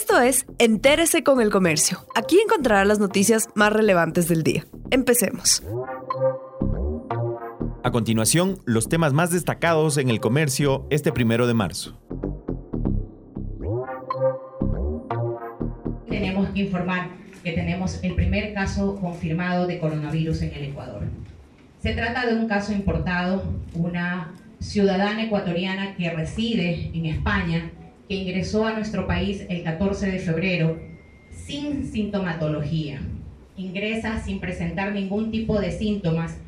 [0.00, 1.98] Esto es Entérese con el Comercio.
[2.14, 4.64] Aquí encontrará las noticias más relevantes del día.
[4.92, 5.60] Empecemos.
[7.82, 12.00] A continuación, los temas más destacados en el comercio este primero de marzo.
[16.08, 17.08] Tenemos que informar
[17.42, 21.02] que tenemos el primer caso confirmado de coronavirus en el Ecuador.
[21.80, 23.42] Se trata de un caso importado,
[23.74, 27.72] una ciudadana ecuatoriana que reside en España
[28.08, 30.78] que ingresó a nuestro país el 14 de febrero
[31.30, 33.00] sin sintomatología.
[33.56, 36.38] Ingresa sin presentar ningún tipo de síntomas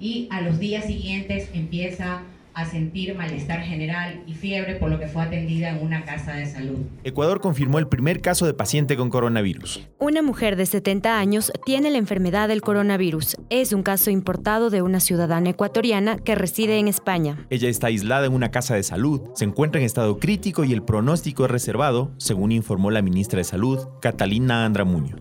[0.00, 2.22] y a los días siguientes empieza
[2.54, 6.46] a sentir malestar general y fiebre, por lo que fue atendida en una casa de
[6.46, 6.78] salud.
[7.04, 9.88] Ecuador confirmó el primer caso de paciente con coronavirus.
[9.98, 13.36] Una mujer de 70 años tiene la enfermedad del coronavirus.
[13.50, 17.46] Es un caso importado de una ciudadana ecuatoriana que reside en España.
[17.50, 20.82] Ella está aislada en una casa de salud, se encuentra en estado crítico y el
[20.82, 25.16] pronóstico es reservado, según informó la ministra de Salud, Catalina Andramuño.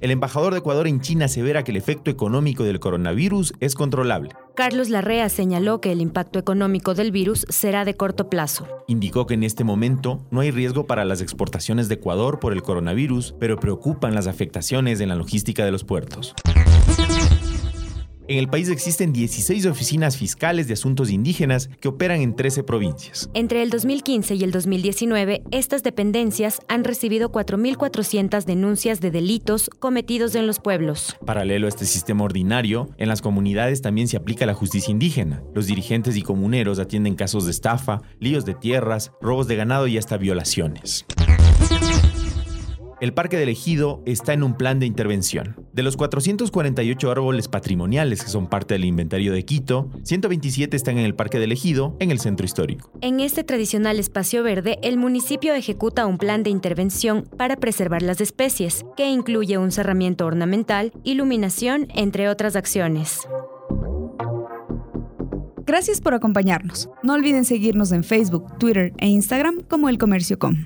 [0.00, 4.30] El embajador de Ecuador en China asevera que el efecto económico del coronavirus es controlable.
[4.54, 8.66] Carlos Larrea señaló que el impacto económico del virus será de corto plazo.
[8.88, 12.62] Indicó que en este momento no hay riesgo para las exportaciones de Ecuador por el
[12.62, 16.34] coronavirus, pero preocupan las afectaciones en la logística de los puertos.
[18.30, 23.28] En el país existen 16 oficinas fiscales de asuntos indígenas que operan en 13 provincias.
[23.34, 30.36] Entre el 2015 y el 2019, estas dependencias han recibido 4.400 denuncias de delitos cometidos
[30.36, 31.16] en los pueblos.
[31.26, 35.42] Paralelo a este sistema ordinario, en las comunidades también se aplica la justicia indígena.
[35.52, 39.98] Los dirigentes y comuneros atienden casos de estafa, líos de tierras, robos de ganado y
[39.98, 41.04] hasta violaciones.
[43.00, 45.56] El Parque del Ejido está en un plan de intervención.
[45.80, 51.06] De los 448 árboles patrimoniales que son parte del inventario de Quito, 127 están en
[51.06, 52.92] el Parque del Ejido, en el centro histórico.
[53.00, 58.20] En este tradicional espacio verde, el municipio ejecuta un plan de intervención para preservar las
[58.20, 63.26] especies, que incluye un cerramiento ornamental, iluminación, entre otras acciones.
[65.64, 66.90] Gracias por acompañarnos.
[67.02, 70.56] No olviden seguirnos en Facebook, Twitter e Instagram como El Comercio Com.